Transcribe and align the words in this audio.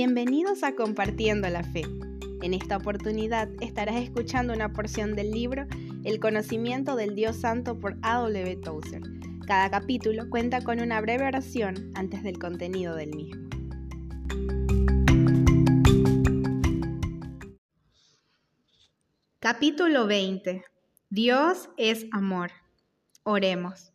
Bienvenidos 0.00 0.62
a 0.62 0.76
Compartiendo 0.76 1.48
la 1.48 1.64
Fe. 1.64 1.82
En 2.42 2.54
esta 2.54 2.76
oportunidad 2.76 3.48
estarás 3.60 3.96
escuchando 3.96 4.52
una 4.52 4.72
porción 4.72 5.16
del 5.16 5.32
libro 5.32 5.66
El 6.04 6.20
conocimiento 6.20 6.94
del 6.94 7.16
Dios 7.16 7.38
Santo 7.40 7.80
por 7.80 7.96
A.W. 8.02 8.58
Tozer. 8.58 9.02
Cada 9.44 9.68
capítulo 9.72 10.30
cuenta 10.30 10.62
con 10.62 10.78
una 10.78 11.00
breve 11.00 11.26
oración 11.26 11.90
antes 11.96 12.22
del 12.22 12.38
contenido 12.38 12.94
del 12.94 13.10
mismo. 13.12 13.48
Capítulo 19.40 20.06
20. 20.06 20.64
Dios 21.10 21.70
es 21.76 22.06
amor. 22.12 22.52
Oremos. 23.24 23.92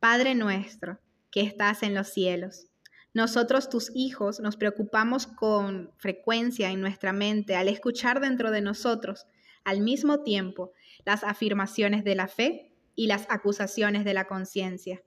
Padre 0.00 0.34
nuestro, 0.34 0.98
que 1.30 1.42
estás 1.42 1.84
en 1.84 1.94
los 1.94 2.08
cielos 2.08 2.69
nosotros, 3.12 3.68
tus 3.68 3.90
hijos, 3.94 4.38
nos 4.38 4.56
preocupamos 4.56 5.26
con 5.26 5.92
frecuencia 5.96 6.70
en 6.70 6.80
nuestra 6.80 7.12
mente 7.12 7.56
al 7.56 7.68
escuchar 7.68 8.20
dentro 8.20 8.50
de 8.52 8.60
nosotros 8.60 9.26
al 9.64 9.80
mismo 9.80 10.22
tiempo 10.22 10.72
las 11.04 11.24
afirmaciones 11.24 12.04
de 12.04 12.14
la 12.14 12.28
fe 12.28 12.72
y 12.94 13.08
las 13.08 13.26
acusaciones 13.28 14.04
de 14.04 14.14
la 14.14 14.26
conciencia. 14.26 15.02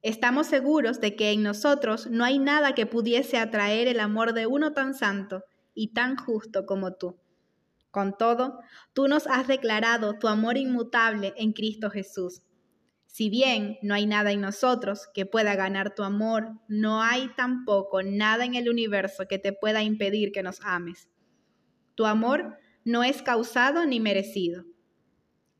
Estamos 0.00 0.46
seguros 0.46 1.00
de 1.00 1.16
que 1.16 1.32
en 1.32 1.42
nosotros 1.42 2.06
no 2.06 2.24
hay 2.24 2.38
nada 2.38 2.74
que 2.74 2.86
pudiese 2.86 3.36
atraer 3.36 3.88
el 3.88 3.98
amor 3.98 4.32
de 4.32 4.46
uno 4.46 4.72
tan 4.72 4.94
santo 4.94 5.42
y 5.74 5.92
tan 5.92 6.16
justo 6.16 6.66
como 6.66 6.94
tú. 6.94 7.18
Con 7.90 8.16
todo, 8.16 8.60
tú 8.92 9.08
nos 9.08 9.26
has 9.26 9.48
declarado 9.48 10.18
tu 10.18 10.28
amor 10.28 10.56
inmutable 10.56 11.34
en 11.36 11.52
Cristo 11.52 11.90
Jesús 11.90 12.42
si 13.08 13.30
bien 13.30 13.78
no 13.82 13.94
hay 13.94 14.06
nada 14.06 14.32
en 14.32 14.42
nosotros 14.42 15.08
que 15.14 15.24
pueda 15.24 15.56
ganar 15.56 15.94
tu 15.94 16.04
amor, 16.04 16.52
no 16.68 17.02
hay 17.02 17.30
tampoco 17.36 18.02
nada 18.02 18.44
en 18.44 18.54
el 18.54 18.68
universo 18.68 19.26
que 19.26 19.38
te 19.38 19.52
pueda 19.52 19.82
impedir 19.82 20.30
que 20.30 20.42
nos 20.42 20.60
ames. 20.62 21.08
Tu 21.94 22.04
amor 22.04 22.58
no 22.84 23.02
es 23.02 23.22
causado 23.22 23.86
ni 23.86 23.98
merecido. 23.98 24.64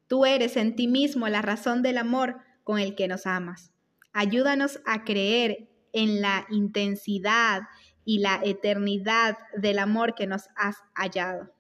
Tú 0.06 0.27
eres 0.27 0.56
en 0.56 0.77
ti 0.77 0.88
mismo 0.88 1.27
la 1.28 1.40
razón 1.40 1.82
del 1.82 1.96
amor 1.96 2.36
con 2.64 2.78
el 2.78 2.94
que 2.94 3.08
nos 3.08 3.27
amas. 3.27 3.72
Ayúdanos 4.12 4.80
a 4.84 5.05
creer 5.05 5.70
en 5.92 6.20
la 6.20 6.46
intensidad 6.50 7.62
y 8.05 8.18
la 8.18 8.40
eternidad 8.44 9.38
del 9.56 9.78
amor 9.78 10.14
que 10.14 10.27
nos 10.27 10.48
has 10.55 10.77
hallado. 10.94 11.50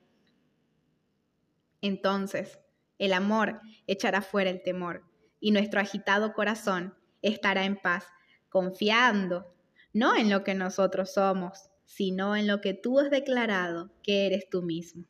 Entonces, 1.80 2.60
el 2.98 3.14
amor 3.14 3.60
echará 3.86 4.20
fuera 4.20 4.50
el 4.50 4.62
temor 4.62 5.07
y 5.40 5.50
nuestro 5.50 5.80
agitado 5.80 6.32
corazón 6.32 6.94
estará 7.22 7.64
en 7.64 7.76
paz, 7.76 8.04
confiando 8.48 9.54
no 9.92 10.16
en 10.16 10.30
lo 10.30 10.44
que 10.44 10.54
nosotros 10.54 11.14
somos, 11.14 11.70
sino 11.84 12.36
en 12.36 12.46
lo 12.46 12.60
que 12.60 12.74
tú 12.74 13.00
has 13.00 13.10
declarado 13.10 13.90
que 14.02 14.26
eres 14.26 14.48
tú 14.48 14.62
mismo. 14.62 15.06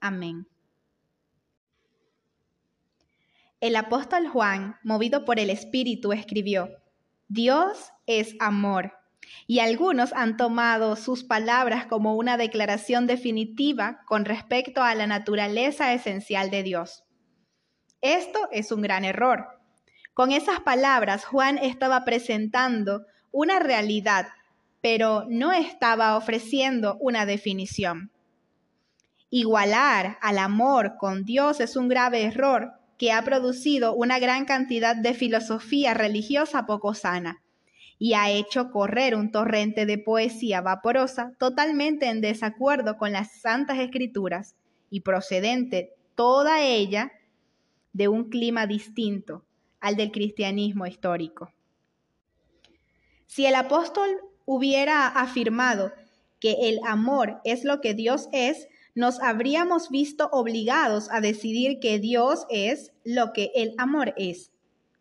Amén. 0.00 0.46
El 3.60 3.74
apóstol 3.74 4.28
Juan, 4.28 4.76
movido 4.84 5.24
por 5.24 5.40
el 5.40 5.50
Espíritu, 5.50 6.12
escribió, 6.12 6.70
Dios 7.28 7.90
es 8.06 8.36
amor. 8.38 8.92
Y 9.46 9.58
algunos 9.58 10.12
han 10.12 10.36
tomado 10.36 10.96
sus 10.96 11.24
palabras 11.24 11.86
como 11.86 12.14
una 12.14 12.36
declaración 12.36 13.06
definitiva 13.06 14.00
con 14.06 14.24
respecto 14.24 14.82
a 14.82 14.94
la 14.94 15.06
naturaleza 15.06 15.92
esencial 15.92 16.50
de 16.50 16.62
Dios. 16.62 17.04
Esto 18.00 18.48
es 18.52 18.70
un 18.70 18.80
gran 18.80 19.04
error, 19.04 19.57
con 20.18 20.32
esas 20.32 20.58
palabras, 20.58 21.24
Juan 21.24 21.58
estaba 21.58 22.04
presentando 22.04 23.06
una 23.30 23.60
realidad, 23.60 24.26
pero 24.80 25.24
no 25.28 25.52
estaba 25.52 26.16
ofreciendo 26.16 26.96
una 26.98 27.24
definición. 27.24 28.10
Igualar 29.30 30.18
al 30.20 30.38
amor 30.38 30.96
con 30.98 31.24
Dios 31.24 31.60
es 31.60 31.76
un 31.76 31.86
grave 31.86 32.24
error 32.24 32.72
que 32.98 33.12
ha 33.12 33.22
producido 33.22 33.94
una 33.94 34.18
gran 34.18 34.44
cantidad 34.44 34.96
de 34.96 35.14
filosofía 35.14 35.94
religiosa 35.94 36.66
poco 36.66 36.94
sana 36.94 37.40
y 37.96 38.14
ha 38.14 38.28
hecho 38.28 38.72
correr 38.72 39.14
un 39.14 39.30
torrente 39.30 39.86
de 39.86 39.98
poesía 39.98 40.60
vaporosa 40.60 41.30
totalmente 41.38 42.08
en 42.08 42.20
desacuerdo 42.20 42.96
con 42.96 43.12
las 43.12 43.40
santas 43.40 43.78
escrituras 43.78 44.56
y 44.90 45.02
procedente 45.02 45.94
toda 46.16 46.60
ella 46.64 47.12
de 47.92 48.08
un 48.08 48.30
clima 48.30 48.66
distinto, 48.66 49.44
al 49.80 49.96
del 49.96 50.10
cristianismo 50.10 50.86
histórico. 50.86 51.52
Si 53.26 53.46
el 53.46 53.54
apóstol 53.54 54.08
hubiera 54.46 55.06
afirmado 55.06 55.92
que 56.40 56.68
el 56.68 56.80
amor 56.86 57.40
es 57.44 57.64
lo 57.64 57.80
que 57.80 57.94
Dios 57.94 58.28
es, 58.32 58.68
nos 58.94 59.20
habríamos 59.20 59.90
visto 59.90 60.28
obligados 60.32 61.10
a 61.10 61.20
decidir 61.20 61.78
que 61.80 61.98
Dios 61.98 62.46
es 62.50 62.92
lo 63.04 63.32
que 63.32 63.52
el 63.54 63.74
amor 63.78 64.14
es. 64.16 64.50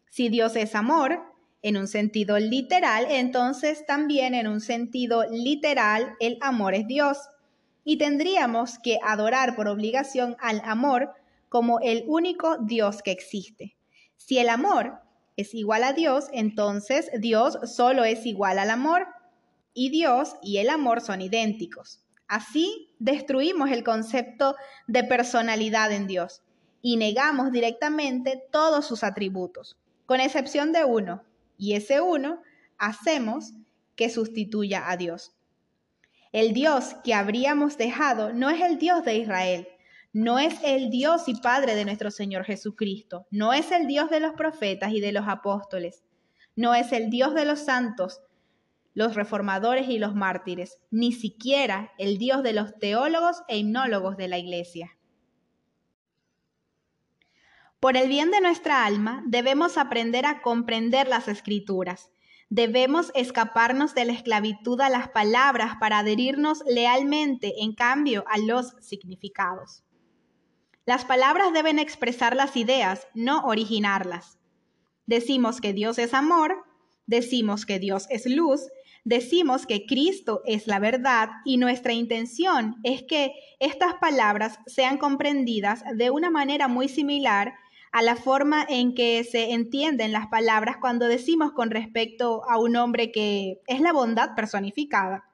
Si 0.09 0.29
Dios 0.29 0.55
es 0.55 0.75
amor, 0.75 1.21
en 1.61 1.77
un 1.77 1.87
sentido 1.87 2.37
literal, 2.37 3.07
entonces 3.09 3.85
también 3.85 4.35
en 4.35 4.47
un 4.47 4.61
sentido 4.61 5.25
literal 5.29 6.15
el 6.19 6.37
amor 6.41 6.75
es 6.75 6.87
Dios. 6.87 7.17
Y 7.83 7.97
tendríamos 7.97 8.79
que 8.79 8.99
adorar 9.03 9.55
por 9.55 9.67
obligación 9.67 10.35
al 10.39 10.61
amor 10.65 11.11
como 11.49 11.79
el 11.79 12.03
único 12.07 12.57
Dios 12.57 13.01
que 13.01 13.11
existe. 13.11 13.76
Si 14.17 14.37
el 14.39 14.49
amor 14.49 14.99
es 15.37 15.53
igual 15.53 15.83
a 15.83 15.93
Dios, 15.93 16.25
entonces 16.33 17.09
Dios 17.19 17.57
solo 17.63 18.03
es 18.03 18.25
igual 18.25 18.59
al 18.59 18.69
amor 18.69 19.07
y 19.73 19.89
Dios 19.89 20.35
y 20.41 20.57
el 20.57 20.69
amor 20.69 21.01
son 21.01 21.21
idénticos. 21.21 22.03
Así 22.27 22.93
destruimos 22.99 23.71
el 23.71 23.83
concepto 23.83 24.55
de 24.87 25.03
personalidad 25.03 25.91
en 25.93 26.07
Dios 26.07 26.41
y 26.81 26.97
negamos 26.97 27.51
directamente 27.51 28.43
todos 28.51 28.85
sus 28.85 29.03
atributos, 29.03 29.77
con 30.05 30.19
excepción 30.19 30.71
de 30.71 30.83
uno, 30.83 31.23
y 31.57 31.73
ese 31.73 32.01
uno 32.01 32.41
hacemos 32.77 33.53
que 33.95 34.09
sustituya 34.09 34.89
a 34.89 34.97
Dios. 34.97 35.35
El 36.31 36.53
Dios 36.53 36.95
que 37.03 37.13
habríamos 37.13 37.77
dejado 37.77 38.33
no 38.33 38.49
es 38.49 38.61
el 38.61 38.77
Dios 38.77 39.03
de 39.05 39.17
Israel, 39.17 39.67
no 40.17 40.39
es 40.39 40.55
el 40.63 40.89
Dios 40.89 41.27
y 41.27 41.35
Padre 41.35 41.75
de 41.75 41.85
nuestro 41.85 42.09
Señor 42.09 42.43
Jesucristo, 42.43 43.27
no 43.29 43.53
es 43.53 43.71
el 43.71 43.85
Dios 43.85 44.09
de 44.09 44.19
los 44.19 44.33
profetas 44.33 44.91
y 44.91 44.99
de 44.99 45.11
los 45.11 45.27
apóstoles, 45.27 46.03
no 46.55 46.73
es 46.73 46.91
el 46.91 47.11
Dios 47.11 47.35
de 47.35 47.45
los 47.45 47.59
santos, 47.59 48.23
los 48.95 49.13
reformadores 49.13 49.89
y 49.89 49.99
los 49.99 50.15
mártires, 50.15 50.79
ni 50.89 51.11
siquiera 51.11 51.91
el 51.99 52.17
Dios 52.17 52.41
de 52.41 52.53
los 52.53 52.79
teólogos 52.79 53.43
e 53.47 53.59
himnólogos 53.59 54.17
de 54.17 54.27
la 54.27 54.39
Iglesia. 54.39 54.97
Por 57.79 57.95
el 57.95 58.09
bien 58.09 58.31
de 58.31 58.41
nuestra 58.41 58.87
alma, 58.87 59.21
debemos 59.27 59.77
aprender 59.77 60.25
a 60.25 60.41
comprender 60.41 61.07
las 61.07 61.27
escrituras. 61.27 62.09
Debemos 62.49 63.11
escaparnos 63.13 63.93
de 63.93 64.05
la 64.05 64.13
esclavitud 64.13 64.81
a 64.81 64.89
las 64.89 65.09
palabras 65.09 65.75
para 65.79 65.99
adherirnos 65.99 66.63
lealmente, 66.65 67.53
en 67.61 67.75
cambio, 67.75 68.25
a 68.27 68.39
los 68.39 68.73
significados. 68.79 69.83
Las 70.87 71.03
palabras 71.03 71.51
deben 71.51 71.79
expresar 71.79 72.33
las 72.33 72.55
ideas, 72.55 73.09
no 73.13 73.41
originarlas. 73.41 74.39
Decimos 75.05 75.59
que 75.59 75.73
Dios 75.73 75.99
es 75.99 76.13
amor, 76.13 76.63
decimos 77.05 77.65
que 77.65 77.77
Dios 77.77 78.07
es 78.09 78.25
luz, 78.25 78.61
decimos 79.03 79.65
que 79.65 79.85
Cristo 79.85 80.43
es 80.45 80.65
la 80.65 80.79
verdad 80.79 81.27
y 81.43 81.57
nuestra 81.57 81.91
intención 81.91 82.77
es 82.83 83.03
que 83.03 83.33
estas 83.59 83.95
palabras 83.95 84.59
sean 84.65 84.97
comprendidas 84.97 85.83
de 85.93 86.09
una 86.09 86.29
manera 86.29 86.69
muy 86.69 86.87
similar 86.87 87.55
a 87.91 88.01
la 88.01 88.15
forma 88.15 88.65
en 88.69 88.95
que 88.95 89.25
se 89.25 89.51
entienden 89.51 90.13
las 90.13 90.27
palabras 90.27 90.77
cuando 90.79 91.07
decimos 91.07 91.51
con 91.51 91.69
respecto 91.69 92.49
a 92.49 92.57
un 92.59 92.77
hombre 92.77 93.11
que 93.11 93.59
es 93.67 93.81
la 93.81 93.91
bondad 93.91 94.35
personificada. 94.35 95.25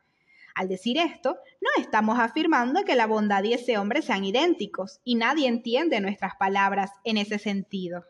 Al 0.55 0.67
decir 0.67 0.97
esto, 0.97 1.38
no 1.61 1.69
estamos 1.77 2.19
afirmando 2.19 2.83
que 2.83 2.95
la 2.95 3.07
bondad 3.07 3.44
y 3.44 3.53
ese 3.53 3.77
hombre 3.77 4.01
sean 4.01 4.23
idénticos, 4.23 5.01
y 5.03 5.15
nadie 5.15 5.47
entiende 5.47 6.00
nuestras 6.00 6.35
palabras 6.35 6.91
en 7.03 7.17
ese 7.17 7.39
sentido. 7.39 8.05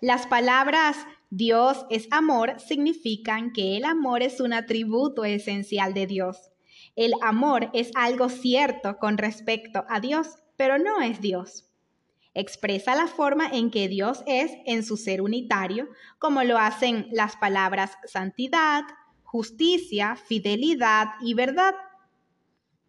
Las 0.00 0.26
palabras 0.26 0.96
Dios 1.30 1.86
es 1.88 2.08
amor 2.10 2.58
significan 2.58 3.52
que 3.52 3.76
el 3.76 3.84
amor 3.84 4.22
es 4.22 4.40
un 4.40 4.52
atributo 4.52 5.24
esencial 5.24 5.94
de 5.94 6.06
Dios. 6.06 6.50
El 6.96 7.12
amor 7.22 7.70
es 7.72 7.90
algo 7.94 8.28
cierto 8.28 8.98
con 8.98 9.16
respecto 9.16 9.84
a 9.88 10.00
Dios, 10.00 10.42
pero 10.56 10.78
no 10.78 11.00
es 11.00 11.20
Dios. 11.20 11.68
Expresa 12.34 12.94
la 12.94 13.06
forma 13.06 13.46
en 13.46 13.70
que 13.70 13.88
Dios 13.88 14.22
es 14.26 14.52
en 14.66 14.82
su 14.82 14.96
ser 14.96 15.22
unitario, 15.22 15.88
como 16.18 16.42
lo 16.42 16.58
hacen 16.58 17.08
las 17.12 17.36
palabras 17.36 17.92
santidad, 18.04 18.82
justicia, 19.32 20.14
fidelidad 20.14 21.14
y 21.22 21.32
verdad. 21.32 21.74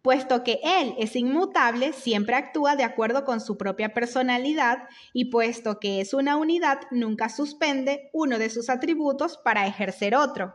Puesto 0.02 0.44
que 0.44 0.60
Él 0.62 0.94
es 0.98 1.16
inmutable, 1.16 1.94
siempre 1.94 2.36
actúa 2.36 2.76
de 2.76 2.84
acuerdo 2.84 3.24
con 3.24 3.40
su 3.40 3.56
propia 3.56 3.94
personalidad 3.94 4.86
y 5.14 5.30
puesto 5.30 5.80
que 5.80 6.02
es 6.02 6.12
una 6.12 6.36
unidad, 6.36 6.80
nunca 6.90 7.30
suspende 7.30 8.10
uno 8.12 8.38
de 8.38 8.50
sus 8.50 8.68
atributos 8.68 9.38
para 9.38 9.66
ejercer 9.66 10.14
otro. 10.14 10.54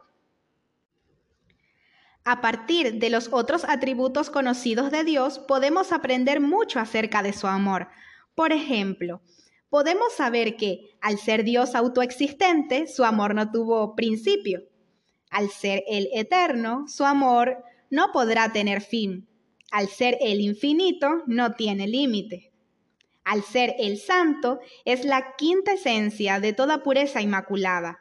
A 2.24 2.40
partir 2.40 3.00
de 3.00 3.10
los 3.10 3.30
otros 3.34 3.66
atributos 3.68 4.30
conocidos 4.30 4.92
de 4.92 5.04
Dios, 5.04 5.40
podemos 5.40 5.92
aprender 5.92 6.40
mucho 6.40 6.80
acerca 6.80 7.24
de 7.24 7.34
su 7.34 7.48
amor. 7.48 7.88
Por 8.36 8.54
ejemplo, 8.54 9.24
podemos 9.72 10.14
saber 10.14 10.56
que, 10.56 10.92
al 11.02 11.18
ser 11.18 11.44
Dios 11.44 11.74
autoexistente, 11.74 12.86
su 12.86 13.04
amor 13.04 13.34
no 13.34 13.50
tuvo 13.50 13.96
principio. 13.96 14.70
Al 15.30 15.50
ser 15.50 15.84
el 15.88 16.10
eterno, 16.14 16.86
su 16.88 17.06
amor 17.06 17.64
no 17.90 18.12
podrá 18.12 18.52
tener 18.52 18.82
fin. 18.82 19.28
Al 19.72 19.88
ser 19.88 20.18
el 20.22 20.42
infinito, 20.42 21.24
no 21.28 21.54
tiene 21.54 21.88
límite. 21.88 22.52
Al 23.24 23.44
ser 23.44 23.76
el 23.78 24.00
santo, 24.00 24.60
es 24.86 25.06
la 25.06 25.36
quinta 25.38 25.74
esencia 25.74 26.40
de 26.40 26.54
toda 26.54 26.84
pureza 26.84 27.22
inmaculada. 27.22 28.00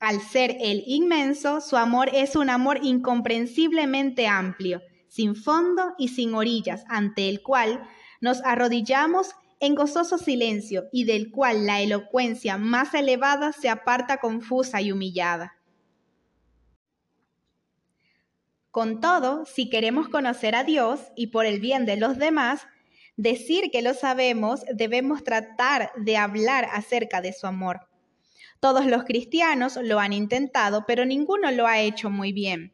Al 0.00 0.20
ser 0.20 0.56
el 0.60 0.82
inmenso, 0.86 1.60
su 1.60 1.76
amor 1.76 2.10
es 2.12 2.36
un 2.36 2.50
amor 2.50 2.80
incomprensiblemente 2.82 4.26
amplio, 4.26 4.82
sin 5.08 5.34
fondo 5.36 5.94
y 5.98 6.08
sin 6.08 6.34
orillas, 6.34 6.84
ante 6.88 7.28
el 7.28 7.42
cual 7.42 7.88
nos 8.20 8.42
arrodillamos 8.44 9.30
en 9.60 9.74
gozoso 9.74 10.18
silencio 10.18 10.84
y 10.92 11.04
del 11.04 11.30
cual 11.30 11.66
la 11.66 11.80
elocuencia 11.80 12.58
más 12.58 12.94
elevada 12.94 13.52
se 13.52 13.68
aparta 13.68 14.18
confusa 14.18 14.80
y 14.80 14.92
humillada. 14.92 15.57
Con 18.78 19.00
todo, 19.00 19.44
si 19.44 19.68
queremos 19.68 20.08
conocer 20.08 20.54
a 20.54 20.62
Dios 20.62 21.00
y 21.16 21.32
por 21.32 21.46
el 21.46 21.58
bien 21.58 21.84
de 21.84 21.96
los 21.96 22.16
demás, 22.16 22.68
decir 23.16 23.72
que 23.72 23.82
lo 23.82 23.92
sabemos, 23.92 24.62
debemos 24.72 25.24
tratar 25.24 25.90
de 25.96 26.16
hablar 26.16 26.68
acerca 26.72 27.20
de 27.20 27.32
su 27.32 27.48
amor. 27.48 27.88
Todos 28.60 28.86
los 28.86 29.02
cristianos 29.02 29.80
lo 29.82 29.98
han 29.98 30.12
intentado, 30.12 30.84
pero 30.86 31.04
ninguno 31.04 31.50
lo 31.50 31.66
ha 31.66 31.80
hecho 31.80 32.08
muy 32.08 32.32
bien. 32.32 32.72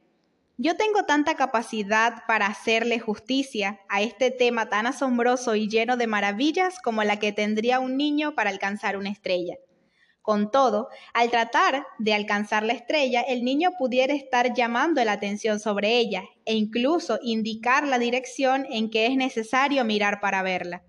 Yo 0.58 0.76
tengo 0.76 1.04
tanta 1.06 1.36
capacidad 1.36 2.24
para 2.28 2.48
hacerle 2.48 2.98
justicia 2.98 3.80
a 3.88 4.02
este 4.02 4.30
tema 4.30 4.68
tan 4.68 4.86
asombroso 4.86 5.54
y 5.54 5.70
lleno 5.70 5.96
de 5.96 6.06
maravillas 6.06 6.80
como 6.82 7.02
la 7.02 7.18
que 7.18 7.32
tendría 7.32 7.80
un 7.80 7.96
niño 7.96 8.34
para 8.34 8.50
alcanzar 8.50 8.98
una 8.98 9.08
estrella. 9.08 9.56
Con 10.24 10.50
todo, 10.50 10.88
al 11.12 11.30
tratar 11.30 11.86
de 11.98 12.14
alcanzar 12.14 12.62
la 12.62 12.72
estrella, 12.72 13.20
el 13.20 13.44
niño 13.44 13.72
pudiera 13.78 14.14
estar 14.14 14.54
llamando 14.54 15.04
la 15.04 15.12
atención 15.12 15.60
sobre 15.60 15.98
ella 15.98 16.24
e 16.46 16.54
incluso 16.54 17.18
indicar 17.22 17.86
la 17.86 17.98
dirección 17.98 18.66
en 18.70 18.88
que 18.88 19.04
es 19.04 19.16
necesario 19.16 19.84
mirar 19.84 20.22
para 20.22 20.40
verla. 20.40 20.82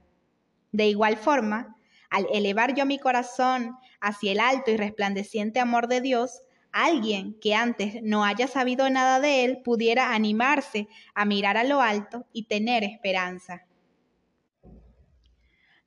De 0.71 0.87
igual 0.87 1.17
forma, 1.17 1.75
al 2.09 2.27
elevar 2.31 2.75
yo 2.75 2.85
mi 2.85 2.97
corazón 2.97 3.75
hacia 3.99 4.31
el 4.31 4.39
alto 4.39 4.71
y 4.71 4.77
resplandeciente 4.77 5.59
amor 5.59 5.89
de 5.89 5.99
Dios, 5.99 6.39
alguien 6.71 7.37
que 7.41 7.55
antes 7.55 8.01
no 8.03 8.23
haya 8.23 8.47
sabido 8.47 8.89
nada 8.89 9.19
de 9.19 9.43
él 9.43 9.57
pudiera 9.65 10.13
animarse 10.13 10.87
a 11.13 11.25
mirar 11.25 11.57
a 11.57 11.65
lo 11.65 11.81
alto 11.81 12.25
y 12.31 12.43
tener 12.43 12.85
esperanza. 12.85 13.65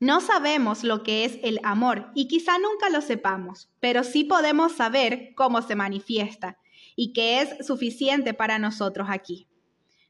No 0.01 0.21
sabemos 0.21 0.85
lo 0.85 1.03
que 1.03 1.25
es 1.25 1.41
el 1.43 1.59
amor 1.65 2.13
y 2.15 2.29
quizá 2.29 2.57
nunca 2.59 2.89
lo 2.89 3.01
sepamos, 3.01 3.69
pero 3.81 4.05
sí 4.05 4.23
podemos 4.23 4.73
saber 4.73 5.35
cómo 5.35 5.61
se 5.61 5.75
manifiesta 5.75 6.59
y 6.95 7.13
que 7.13 7.41
es 7.41 7.67
suficiente 7.67 8.33
para 8.33 8.61
nosotros 8.61 9.09
aquí. 9.11 9.49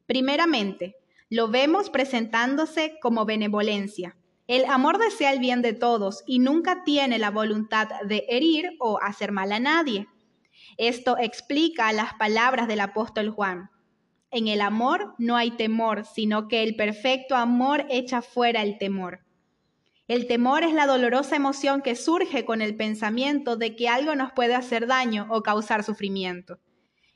Primeramente, 0.04 0.96
lo 1.30 1.48
vemos 1.48 1.88
presentándose 1.88 2.98
como 3.00 3.24
benevolencia. 3.24 4.16
El 4.46 4.66
amor 4.66 4.98
desea 4.98 5.32
el 5.32 5.40
bien 5.40 5.62
de 5.62 5.72
todos 5.72 6.22
y 6.26 6.38
nunca 6.38 6.84
tiene 6.84 7.18
la 7.18 7.30
voluntad 7.30 7.88
de 8.06 8.26
herir 8.28 8.76
o 8.80 8.98
hacer 9.02 9.32
mal 9.32 9.52
a 9.52 9.60
nadie. 9.60 10.06
Esto 10.76 11.16
explica 11.18 11.92
las 11.92 12.12
palabras 12.14 12.68
del 12.68 12.80
apóstol 12.80 13.30
Juan. 13.30 13.70
En 14.30 14.48
el 14.48 14.60
amor 14.60 15.14
no 15.16 15.36
hay 15.36 15.50
temor, 15.52 16.04
sino 16.04 16.46
que 16.46 16.62
el 16.62 16.76
perfecto 16.76 17.36
amor 17.36 17.86
echa 17.88 18.20
fuera 18.20 18.62
el 18.62 18.76
temor. 18.76 19.20
El 20.08 20.26
temor 20.26 20.64
es 20.64 20.72
la 20.72 20.86
dolorosa 20.86 21.36
emoción 21.36 21.82
que 21.82 21.94
surge 21.94 22.46
con 22.46 22.62
el 22.62 22.74
pensamiento 22.74 23.56
de 23.56 23.76
que 23.76 23.90
algo 23.90 24.14
nos 24.14 24.32
puede 24.32 24.54
hacer 24.54 24.86
daño 24.86 25.26
o 25.28 25.42
causar 25.42 25.84
sufrimiento. 25.84 26.58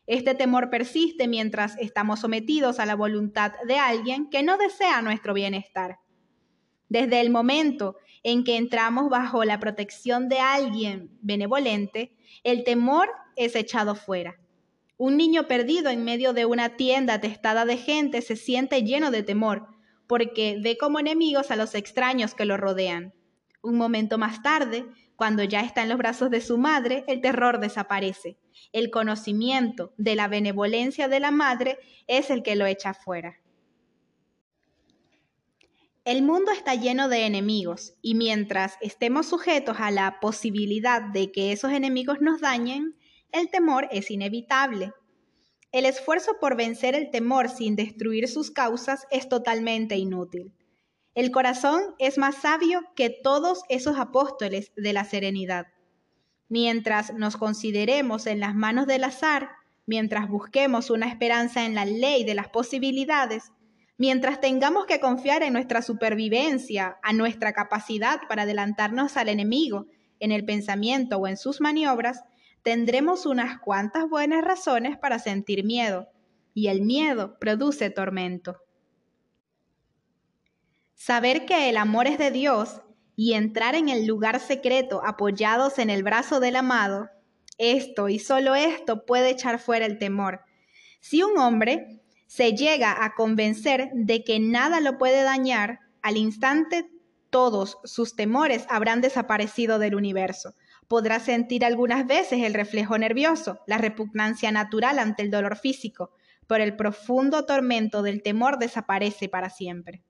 Este 0.06 0.34
temor 0.34 0.68
persiste 0.68 1.26
mientras 1.26 1.78
estamos 1.78 2.20
sometidos 2.20 2.78
a 2.78 2.84
la 2.84 2.94
voluntad 2.94 3.52
de 3.66 3.78
alguien 3.78 4.28
que 4.28 4.42
no 4.42 4.58
desea 4.58 5.00
nuestro 5.00 5.32
bienestar. 5.32 6.00
Desde 6.90 7.22
el 7.22 7.30
momento 7.30 7.96
en 8.22 8.44
que 8.44 8.58
entramos 8.58 9.08
bajo 9.08 9.42
la 9.44 9.58
protección 9.58 10.28
de 10.28 10.40
alguien 10.40 11.16
benevolente, 11.22 12.14
el 12.44 12.62
temor 12.62 13.08
es 13.36 13.56
echado 13.56 13.94
fuera. 13.94 14.38
Un 14.98 15.16
niño 15.16 15.48
perdido 15.48 15.88
en 15.88 16.04
medio 16.04 16.34
de 16.34 16.44
una 16.44 16.76
tienda 16.76 17.14
atestada 17.14 17.64
de 17.64 17.78
gente 17.78 18.20
se 18.20 18.36
siente 18.36 18.82
lleno 18.82 19.10
de 19.10 19.22
temor, 19.22 19.71
porque 20.12 20.58
ve 20.60 20.76
como 20.76 21.00
enemigos 21.00 21.50
a 21.50 21.56
los 21.56 21.74
extraños 21.74 22.34
que 22.34 22.44
lo 22.44 22.58
rodean. 22.58 23.14
Un 23.62 23.78
momento 23.78 24.18
más 24.18 24.42
tarde, 24.42 24.84
cuando 25.16 25.42
ya 25.42 25.62
está 25.62 25.84
en 25.84 25.88
los 25.88 25.96
brazos 25.96 26.30
de 26.30 26.42
su 26.42 26.58
madre, 26.58 27.02
el 27.08 27.22
terror 27.22 27.60
desaparece. 27.60 28.36
El 28.72 28.90
conocimiento 28.90 29.94
de 29.96 30.14
la 30.14 30.28
benevolencia 30.28 31.08
de 31.08 31.18
la 31.18 31.30
madre 31.30 31.78
es 32.08 32.28
el 32.28 32.42
que 32.42 32.56
lo 32.56 32.66
echa 32.66 32.92
fuera. 32.92 33.40
El 36.04 36.22
mundo 36.22 36.52
está 36.52 36.74
lleno 36.74 37.08
de 37.08 37.24
enemigos 37.24 37.94
y 38.02 38.14
mientras 38.14 38.76
estemos 38.82 39.24
sujetos 39.24 39.78
a 39.80 39.90
la 39.90 40.20
posibilidad 40.20 41.00
de 41.00 41.32
que 41.32 41.52
esos 41.52 41.72
enemigos 41.72 42.20
nos 42.20 42.42
dañen, 42.42 42.98
el 43.32 43.48
temor 43.48 43.88
es 43.90 44.10
inevitable. 44.10 44.92
El 45.72 45.86
esfuerzo 45.86 46.32
por 46.38 46.54
vencer 46.54 46.94
el 46.94 47.10
temor 47.10 47.48
sin 47.48 47.76
destruir 47.76 48.28
sus 48.28 48.50
causas 48.50 49.06
es 49.10 49.30
totalmente 49.30 49.96
inútil. 49.96 50.52
El 51.14 51.30
corazón 51.30 51.82
es 51.98 52.18
más 52.18 52.36
sabio 52.36 52.82
que 52.94 53.08
todos 53.08 53.62
esos 53.70 53.98
apóstoles 53.98 54.72
de 54.76 54.92
la 54.92 55.04
serenidad. 55.04 55.68
Mientras 56.50 57.14
nos 57.14 57.38
consideremos 57.38 58.26
en 58.26 58.40
las 58.40 58.54
manos 58.54 58.86
del 58.86 59.04
azar, 59.04 59.48
mientras 59.86 60.28
busquemos 60.28 60.90
una 60.90 61.08
esperanza 61.08 61.64
en 61.64 61.74
la 61.74 61.86
ley 61.86 62.24
de 62.24 62.34
las 62.34 62.48
posibilidades, 62.48 63.52
mientras 63.96 64.40
tengamos 64.40 64.84
que 64.84 65.00
confiar 65.00 65.42
en 65.42 65.54
nuestra 65.54 65.80
supervivencia, 65.80 66.98
a 67.02 67.14
nuestra 67.14 67.54
capacidad 67.54 68.20
para 68.28 68.42
adelantarnos 68.42 69.16
al 69.16 69.30
enemigo, 69.30 69.86
en 70.20 70.32
el 70.32 70.44
pensamiento 70.44 71.16
o 71.16 71.26
en 71.26 71.38
sus 71.38 71.62
maniobras, 71.62 72.22
tendremos 72.62 73.26
unas 73.26 73.58
cuantas 73.58 74.08
buenas 74.08 74.44
razones 74.44 74.96
para 74.96 75.18
sentir 75.18 75.64
miedo, 75.64 76.08
y 76.54 76.68
el 76.68 76.82
miedo 76.82 77.38
produce 77.38 77.90
tormento. 77.90 78.58
Saber 80.94 81.46
que 81.46 81.68
el 81.68 81.76
amor 81.76 82.06
es 82.06 82.18
de 82.18 82.30
Dios 82.30 82.82
y 83.16 83.32
entrar 83.32 83.74
en 83.74 83.88
el 83.88 84.06
lugar 84.06 84.38
secreto 84.38 85.02
apoyados 85.04 85.78
en 85.78 85.90
el 85.90 86.02
brazo 86.02 86.40
del 86.40 86.56
amado, 86.56 87.08
esto 87.58 88.08
y 88.08 88.18
solo 88.18 88.54
esto 88.54 89.04
puede 89.04 89.30
echar 89.30 89.58
fuera 89.58 89.86
el 89.86 89.98
temor. 89.98 90.40
Si 91.00 91.22
un 91.22 91.38
hombre 91.38 92.02
se 92.26 92.52
llega 92.52 93.04
a 93.04 93.14
convencer 93.14 93.90
de 93.94 94.24
que 94.24 94.38
nada 94.40 94.80
lo 94.80 94.98
puede 94.98 95.22
dañar, 95.22 95.80
al 96.02 96.16
instante 96.16 96.88
todos 97.30 97.78
sus 97.84 98.14
temores 98.14 98.66
habrán 98.68 99.00
desaparecido 99.00 99.78
del 99.78 99.94
universo 99.94 100.54
podrá 100.92 101.20
sentir 101.20 101.64
algunas 101.64 102.06
veces 102.06 102.42
el 102.42 102.52
reflejo 102.52 102.98
nervioso, 102.98 103.60
la 103.66 103.78
repugnancia 103.78 104.52
natural 104.52 104.98
ante 104.98 105.22
el 105.22 105.30
dolor 105.30 105.56
físico, 105.56 106.10
pero 106.46 106.62
el 106.62 106.76
profundo 106.76 107.46
tormento 107.46 108.02
del 108.02 108.22
temor 108.22 108.58
desaparece 108.58 109.30
para 109.30 109.48
siempre. 109.48 110.02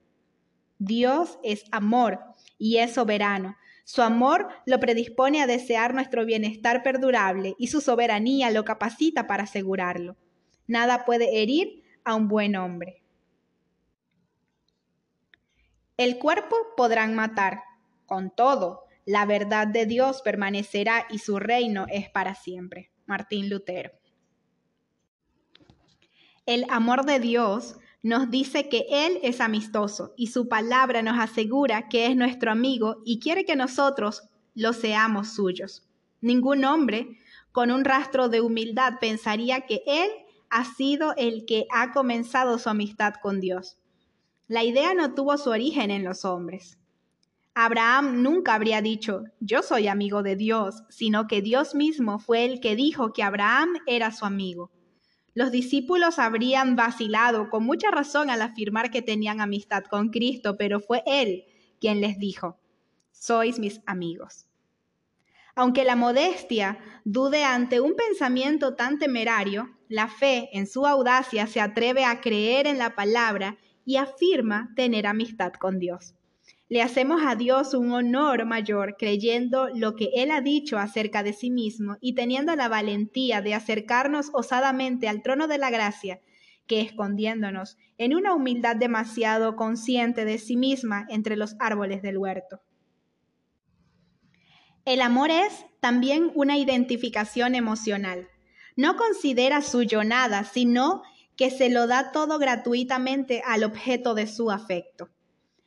Dios 0.79 1.39
es 1.41 1.63
amor 1.71 2.19
y 2.57 2.79
es 2.79 2.95
soberano. 2.95 3.55
Su 3.85 4.01
amor 4.01 4.49
lo 4.65 4.81
predispone 4.81 5.41
a 5.41 5.47
desear 5.47 5.93
nuestro 5.93 6.25
bienestar 6.25 6.83
perdurable 6.83 7.55
y 7.57 7.67
su 7.67 7.79
soberanía 7.79 8.51
lo 8.51 8.65
capacita 8.65 9.25
para 9.25 9.43
asegurarlo. 9.43 10.17
Nada 10.67 11.05
puede 11.05 11.41
herir 11.41 11.81
a 12.03 12.13
un 12.13 12.27
buen 12.27 12.57
hombre. 12.57 13.01
El 15.95 16.19
cuerpo 16.19 16.57
podrán 16.75 17.15
matar, 17.15 17.61
con 18.05 18.31
todo, 18.35 18.83
la 19.05 19.25
verdad 19.25 19.67
de 19.67 19.85
Dios 19.85 20.21
permanecerá 20.21 21.05
y 21.09 21.19
su 21.19 21.39
reino 21.39 21.85
es 21.89 22.09
para 22.09 22.35
siempre. 22.35 22.91
Martín 23.05 23.49
Lutero. 23.49 23.91
El 26.45 26.65
amor 26.69 27.05
de 27.05 27.19
Dios 27.19 27.77
nos 28.01 28.29
dice 28.29 28.67
que 28.67 28.85
Él 28.89 29.19
es 29.23 29.39
amistoso 29.39 30.13
y 30.17 30.27
su 30.27 30.49
palabra 30.49 31.01
nos 31.01 31.17
asegura 31.17 31.87
que 31.87 32.05
es 32.07 32.15
nuestro 32.15 32.51
amigo 32.51 33.01
y 33.05 33.19
quiere 33.19 33.45
que 33.45 33.55
nosotros 33.55 34.23
lo 34.53 34.73
seamos 34.73 35.33
suyos. 35.33 35.87
Ningún 36.19 36.65
hombre 36.65 37.17
con 37.51 37.71
un 37.71 37.85
rastro 37.85 38.29
de 38.29 38.41
humildad 38.41 38.95
pensaría 38.99 39.61
que 39.61 39.83
Él 39.85 40.09
ha 40.49 40.65
sido 40.65 41.13
el 41.15 41.45
que 41.45 41.65
ha 41.71 41.91
comenzado 41.91 42.59
su 42.59 42.69
amistad 42.69 43.13
con 43.21 43.39
Dios. 43.39 43.77
La 44.47 44.63
idea 44.63 44.93
no 44.93 45.13
tuvo 45.13 45.37
su 45.37 45.49
origen 45.49 45.89
en 45.89 46.03
los 46.03 46.25
hombres. 46.25 46.77
Abraham 47.55 48.23
nunca 48.23 48.55
habría 48.55 48.81
dicho, 48.81 49.25
yo 49.39 49.61
soy 49.61 49.87
amigo 49.87 50.23
de 50.23 50.35
Dios, 50.35 50.83
sino 50.89 51.27
que 51.27 51.43
Dios 51.43 51.75
mismo 51.75 52.17
fue 52.17 52.45
el 52.45 52.59
que 52.59 52.75
dijo 52.75 53.13
que 53.13 53.21
Abraham 53.21 53.75
era 53.85 54.11
su 54.11 54.25
amigo. 54.25 54.71
Los 55.35 55.51
discípulos 55.51 56.17
habrían 56.17 56.75
vacilado 56.75 57.49
con 57.49 57.63
mucha 57.63 57.91
razón 57.91 58.31
al 58.31 58.41
afirmar 58.41 58.89
que 58.89 59.03
tenían 59.03 59.39
amistad 59.39 59.83
con 59.83 60.09
Cristo, 60.09 60.57
pero 60.57 60.79
fue 60.79 61.03
Él 61.05 61.45
quien 61.79 62.01
les 62.01 62.17
dijo, 62.17 62.57
sois 63.11 63.59
mis 63.59 63.81
amigos. 63.85 64.47
Aunque 65.55 65.83
la 65.83 65.95
modestia 65.95 66.79
dude 67.05 67.43
ante 67.43 67.79
un 67.79 67.95
pensamiento 67.95 68.75
tan 68.75 68.97
temerario, 68.97 69.69
la 69.89 70.07
fe 70.07 70.49
en 70.53 70.65
su 70.65 70.87
audacia 70.87 71.45
se 71.45 71.61
atreve 71.61 72.03
a 72.05 72.19
creer 72.19 72.65
en 72.65 72.79
la 72.79 72.95
palabra 72.95 73.59
y 73.85 73.97
afirma 73.97 74.71
tener 74.75 75.05
amistad 75.05 75.53
con 75.53 75.77
Dios. 75.77 76.15
Le 76.69 76.81
hacemos 76.81 77.21
a 77.25 77.35
Dios 77.35 77.73
un 77.73 77.91
honor 77.91 78.45
mayor 78.45 78.95
creyendo 78.97 79.67
lo 79.75 79.95
que 79.95 80.09
Él 80.15 80.31
ha 80.31 80.41
dicho 80.41 80.77
acerca 80.77 81.21
de 81.21 81.33
sí 81.33 81.51
mismo 81.51 81.97
y 82.01 82.15
teniendo 82.15 82.55
la 82.55 82.69
valentía 82.69 83.41
de 83.41 83.53
acercarnos 83.53 84.29
osadamente 84.33 85.07
al 85.07 85.21
trono 85.21 85.47
de 85.47 85.57
la 85.57 85.69
gracia, 85.69 86.21
que 86.65 86.81
escondiéndonos 86.81 87.77
en 87.97 88.15
una 88.15 88.33
humildad 88.33 88.75
demasiado 88.75 89.55
consciente 89.55 90.25
de 90.25 90.37
sí 90.37 90.55
misma 90.55 91.05
entre 91.09 91.35
los 91.35 91.55
árboles 91.59 92.01
del 92.01 92.17
huerto. 92.17 92.61
El 94.85 95.01
amor 95.01 95.31
es 95.31 95.65
también 95.79 96.31
una 96.35 96.57
identificación 96.57 97.55
emocional. 97.55 98.27
No 98.75 98.95
considera 98.95 99.61
suyo 99.61 100.03
nada, 100.03 100.43
sino 100.43 101.03
que 101.37 101.51
se 101.51 101.69
lo 101.69 101.87
da 101.87 102.11
todo 102.11 102.37
gratuitamente 102.37 103.41
al 103.45 103.63
objeto 103.63 104.13
de 104.13 104.27
su 104.27 104.51
afecto. 104.51 105.09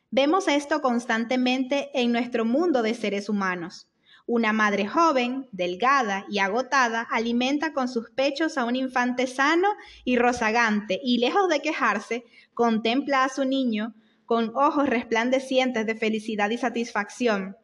Vemos 0.09 0.47
esto 0.47 0.81
constantemente 0.81 1.89
en 1.93 2.13
nuestro 2.13 2.45
mundo 2.45 2.81
de 2.81 2.93
seres 2.93 3.27
humanos. 3.27 3.89
Una 4.25 4.53
madre 4.53 4.87
joven, 4.87 5.47
delgada 5.51 6.25
y 6.29 6.39
agotada 6.39 7.07
alimenta 7.11 7.73
con 7.73 7.89
sus 7.89 8.09
pechos 8.11 8.57
a 8.57 8.63
un 8.63 8.75
infante 8.75 9.27
sano 9.27 9.67
y 10.05 10.17
rozagante 10.17 10.99
y 11.03 11.17
lejos 11.17 11.49
de 11.49 11.61
quejarse, 11.61 12.23
contempla 12.53 13.25
a 13.25 13.29
su 13.29 13.43
niño 13.43 13.95
con 14.25 14.51
ojos 14.55 14.87
resplandecientes 14.87 15.85
de 15.85 15.95
felicidad 15.95 16.49
y 16.49 16.57
satisfacción. 16.57 17.57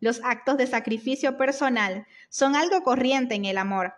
Los 0.00 0.20
actos 0.24 0.56
de 0.58 0.66
sacrificio 0.66 1.36
personal 1.36 2.06
son 2.28 2.56
algo 2.56 2.82
corriente 2.82 3.34
en 3.34 3.44
el 3.44 3.58
amor. 3.58 3.94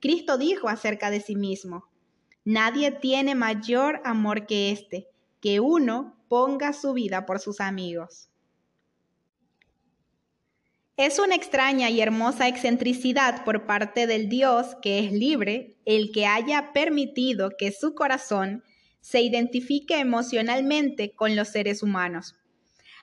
Cristo 0.00 0.38
dijo 0.38 0.68
acerca 0.68 1.10
de 1.10 1.20
sí 1.20 1.36
mismo, 1.36 1.88
Nadie 2.44 2.90
tiene 2.90 3.34
mayor 3.34 4.00
amor 4.04 4.46
que 4.46 4.70
este, 4.70 5.06
que 5.40 5.60
uno 5.60 6.19
ponga 6.30 6.72
su 6.72 6.92
vida 6.92 7.26
por 7.26 7.40
sus 7.40 7.60
amigos. 7.60 8.30
Es 10.96 11.18
una 11.18 11.34
extraña 11.34 11.90
y 11.90 12.00
hermosa 12.00 12.46
excentricidad 12.46 13.44
por 13.44 13.66
parte 13.66 14.06
del 14.06 14.28
Dios 14.28 14.76
que 14.80 15.00
es 15.00 15.10
libre 15.10 15.76
el 15.84 16.12
que 16.12 16.26
haya 16.26 16.72
permitido 16.72 17.50
que 17.58 17.72
su 17.72 17.96
corazón 17.96 18.62
se 19.00 19.22
identifique 19.22 19.98
emocionalmente 19.98 21.16
con 21.16 21.34
los 21.34 21.48
seres 21.48 21.82
humanos. 21.82 22.36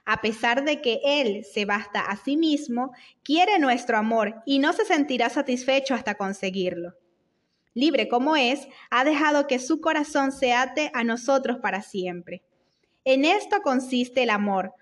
A 0.05 0.21
pesar 0.21 0.63
de 0.63 0.81
que 0.81 1.01
Él 1.03 1.43
se 1.43 1.65
basta 1.65 1.99
a 1.99 2.15
sí 2.15 2.37
mismo, 2.37 2.93
quiere 3.23 3.59
nuestro 3.59 3.97
amor 3.97 4.35
y 4.45 4.59
no 4.59 4.71
se 4.71 4.85
sentirá 4.85 5.29
satisfecho 5.29 5.95
hasta 5.95 6.15
conseguirlo. 6.15 6.93
Libre 7.73 8.07
como 8.07 8.37
es, 8.37 8.69
ha 8.89 9.03
dejado 9.03 9.47
que 9.47 9.59
su 9.59 9.81
corazón 9.81 10.31
se 10.31 10.53
ate 10.53 10.91
a 10.93 11.03
nosotros 11.03 11.57
para 11.61 11.81
siempre. 11.81 12.46
En 13.09 13.23
esto 13.23 13.61
consiste 13.61 14.23
el 14.23 14.29
amor, 14.29 14.73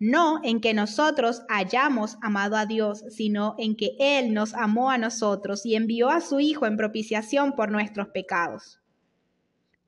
no 0.00 0.40
en 0.42 0.60
que 0.60 0.74
nosotros 0.74 1.42
hayamos 1.48 2.16
amado 2.22 2.56
a 2.56 2.66
Dios, 2.66 3.04
sino 3.08 3.54
en 3.56 3.76
que 3.76 3.92
Él 4.00 4.34
nos 4.34 4.52
amó 4.54 4.90
a 4.90 4.98
nosotros 4.98 5.64
y 5.64 5.76
envió 5.76 6.08
a 6.10 6.20
su 6.20 6.40
Hijo 6.40 6.66
en 6.66 6.76
propiciación 6.76 7.54
por 7.54 7.70
nuestros 7.70 8.08
pecados. 8.08 8.80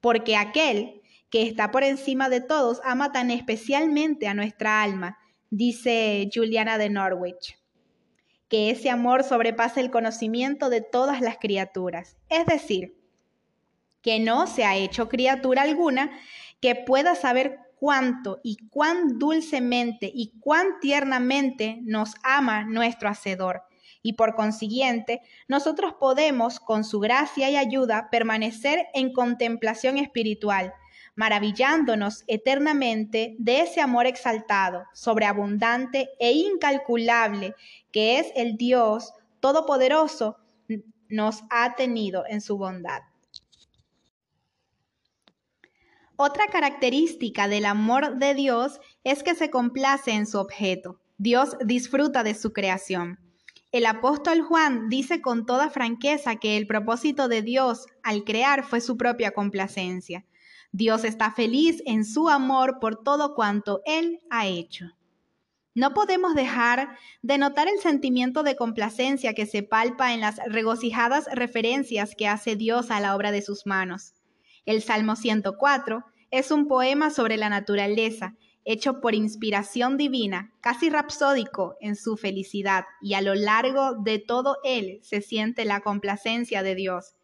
Porque 0.01 0.37
aquel 0.37 1.03
que 1.31 1.43
está 1.43 1.73
por 1.73 1.83
encima 1.83 2.29
de 2.29 2.41
todos 2.41 2.81
ama 2.85 3.11
tan 3.11 3.33
especialmente 3.33 4.29
a 4.29 4.35
nuestra 4.35 4.85
alma, 4.85 5.19
dice 5.51 6.31
Juliana 6.33 6.79
de 6.79 6.91
Norwich, 6.91 7.59
que 8.49 8.71
ese 8.71 8.89
amor 8.89 9.25
sobrepasa 9.25 9.81
el 9.81 9.91
conocimiento 9.91 10.71
de 10.71 10.81
todas 10.81 11.21
las 11.21 11.39
criaturas. 11.39 12.17
Es 12.29 12.47
decir, 12.47 12.97
que 14.01 14.21
no 14.21 14.47
se 14.47 14.65
ha 14.65 14.77
hecho 14.77 15.09
criatura 15.09 15.63
alguna 15.63 16.13
que 16.61 16.77
pueda 16.77 17.17
saber 17.17 17.59
cuánto 17.81 18.41
y 18.45 18.59
cuán 18.69 19.19
dulcemente 19.19 20.13
y 20.15 20.35
cuán 20.39 20.79
tiernamente 20.83 21.79
nos 21.83 22.15
ama 22.23 22.65
nuestro 22.65 23.09
Hacedor. 23.09 23.63
Y 24.03 24.13
por 24.13 24.35
consiguiente, 24.35 25.23
nosotros 25.49 25.95
podemos, 25.99 26.61
con 26.61 26.85
su 26.85 27.01
gracia 27.01 27.49
y 27.49 27.57
ayuda, 27.57 28.09
permanecer 28.11 28.89
en 28.93 29.15
contemplación 29.15 29.97
espiritual, 29.97 30.75
maravillándonos 31.17 32.25
eternamente 32.27 33.35
de 33.39 33.63
ese 33.63 33.81
amor 33.81 34.07
exaltado, 34.07 34.85
sobreabundante 34.93 36.11
e 36.19 36.33
incalculable 36.33 37.55
que 37.91 38.19
es 38.19 38.31
el 38.37 38.59
Dios 38.59 39.15
Todopoderoso 39.41 40.37
nos 41.09 41.45
ha 41.49 41.75
tenido 41.77 42.25
en 42.29 42.43
su 42.43 42.59
bondad. 42.59 43.01
Otra 46.23 46.49
característica 46.49 47.49
del 47.49 47.65
amor 47.65 48.19
de 48.19 48.35
Dios 48.35 48.79
es 49.05 49.23
que 49.23 49.35
se 49.35 49.49
complace 49.49 50.11
en 50.11 50.27
su 50.27 50.39
objeto. 50.39 51.01
Dios 51.17 51.57
disfruta 51.65 52.23
de 52.23 52.35
su 52.35 52.53
creación. 52.53 53.19
El 53.73 53.87
apóstol 53.87 54.43
Juan 54.43 54.91
dice 54.91 55.23
con 55.23 55.47
toda 55.47 55.71
franqueza 55.71 56.37
que 56.37 56.59
el 56.59 56.67
propósito 56.67 57.27
de 57.27 57.41
Dios 57.41 57.87
al 58.03 58.25
crear 58.25 58.65
fue 58.65 58.83
su 58.83 58.99
propia 58.99 59.31
complacencia. 59.31 60.27
Dios 60.73 61.05
está 61.05 61.33
feliz 61.33 61.83
en 61.87 62.05
su 62.05 62.29
amor 62.29 62.81
por 62.83 63.03
todo 63.03 63.35
cuanto 63.35 63.81
Él 63.87 64.21
ha 64.29 64.47
hecho. 64.47 64.91
No 65.75 65.95
podemos 65.95 66.35
dejar 66.35 66.99
de 67.23 67.39
notar 67.39 67.67
el 67.67 67.79
sentimiento 67.79 68.43
de 68.43 68.57
complacencia 68.57 69.33
que 69.33 69.47
se 69.47 69.63
palpa 69.63 70.13
en 70.13 70.21
las 70.21 70.39
regocijadas 70.45 71.31
referencias 71.33 72.15
que 72.15 72.29
hace 72.29 72.57
Dios 72.57 72.91
a 72.91 73.01
la 73.01 73.17
obra 73.17 73.33
de 73.33 73.41
sus 73.41 73.65
manos. 73.65 74.13
El 74.67 74.83
Salmo 74.83 75.17
104 75.17 76.05
es 76.31 76.51
un 76.51 76.69
poema 76.69 77.11
sobre 77.11 77.37
la 77.37 77.49
naturaleza, 77.49 78.37
hecho 78.65 79.01
por 79.01 79.15
inspiración 79.15 79.97
divina, 79.97 80.53
casi 80.61 80.91
rapsódico 80.91 81.77
en 81.81 81.97
su 81.97 82.17
felicidad, 82.17 82.85
y 83.01 83.15
a 83.15 83.21
lo 83.21 83.35
largo 83.35 83.95
de 83.95 84.19
todo 84.19 84.59
él 84.65 85.01
se 85.03 85.23
siente 85.23 85.65
la 85.65 85.81
complacencia 85.81 86.63
de 86.63 86.75
Dios. 86.75 87.17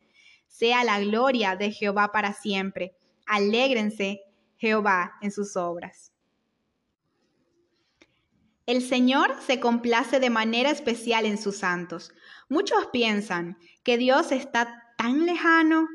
Sea 0.49 0.83
la 0.85 0.99
gloria 1.01 1.55
de 1.57 1.71
Jehová 1.71 2.11
para 2.13 2.33
siempre. 2.33 2.97
Alégrense 3.27 4.23
Jehová 4.57 5.13
en 5.21 5.31
sus 5.31 5.57
obras. 5.57 6.13
El 8.65 8.83
Señor 8.83 9.37
se 9.47 9.61
complace 9.61 10.19
de 10.19 10.31
manera 10.31 10.71
especial 10.71 11.27
en 11.27 11.39
sus 11.39 11.59
santos. 11.59 12.11
Muchos 12.49 12.87
piensan 12.93 13.59
que 13.85 13.97
Dios 13.97 14.33
está 14.33 14.93
tan 14.99 15.25
lejano 15.25 15.87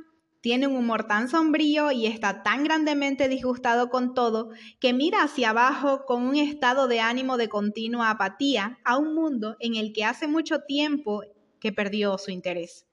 tiene 0.41 0.67
un 0.67 0.75
humor 0.75 1.07
tan 1.07 1.29
sombrío 1.29 1.91
y 1.91 2.07
está 2.07 2.43
tan 2.43 2.63
grandemente 2.63 3.29
disgustado 3.29 3.89
con 3.89 4.13
todo 4.13 4.49
que 4.79 4.91
mira 4.91 5.23
hacia 5.23 5.51
abajo 5.51 6.05
con 6.05 6.23
un 6.23 6.35
estado 6.35 6.87
de 6.87 6.99
ánimo 6.99 7.37
de 7.37 7.47
continua 7.47 8.09
apatía 8.09 8.79
a 8.83 8.97
un 8.97 9.13
mundo 9.13 9.55
en 9.59 9.75
el 9.75 9.93
que 9.93 10.03
hace 10.03 10.27
mucho 10.27 10.61
tiempo 10.67 11.21
que 11.59 11.71
perdió 11.71 12.17
su 12.17 12.31
interés. 12.31 12.87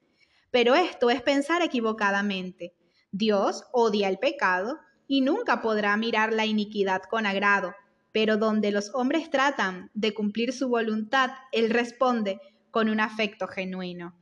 Pero 0.50 0.74
esto 0.74 1.10
es 1.10 1.22
pensar 1.22 1.62
equivocadamente. 1.62 2.74
Dios 3.10 3.64
odia 3.72 4.08
el 4.08 4.18
pecado 4.18 4.78
y 5.06 5.22
nunca 5.22 5.62
podrá 5.62 5.96
mirar 5.96 6.32
la 6.32 6.44
iniquidad 6.44 7.02
con 7.02 7.24
agrado, 7.24 7.74
pero 8.12 8.36
donde 8.36 8.70
los 8.70 8.94
hombres 8.94 9.30
tratan 9.30 9.90
de 9.94 10.12
cumplir 10.12 10.52
su 10.52 10.68
voluntad, 10.68 11.30
Él 11.52 11.70
responde 11.70 12.40
con 12.70 12.90
un 12.90 13.00
afecto 13.00 13.46
genuino. 13.46 14.17